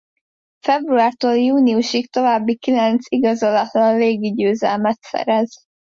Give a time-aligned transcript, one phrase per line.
[0.65, 5.55] Februártól júniusig további kilenc igazolatlan légi győzelmet szerez.